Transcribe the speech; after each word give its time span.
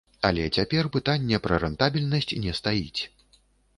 Але 0.27 0.45
цяпер 0.59 0.89
пытанне 0.95 1.41
пра 1.47 1.59
рэнтабельнасць 1.67 2.33
не 2.47 2.57
стаіць. 2.61 3.01